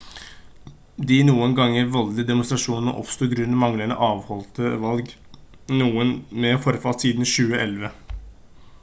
de 1.09 1.17
noen 1.27 1.51
ganger 1.59 1.89
voldelige 1.97 2.23
demonstrasjonene 2.29 2.93
oppsto 3.01 3.29
grunnet 3.33 3.59
manglende 3.65 3.97
avholdte 4.07 4.71
valg 4.87 5.15
noen 5.83 6.13
med 6.47 6.61
forfall 6.69 7.01
siden 7.05 7.29
2011 7.35 7.95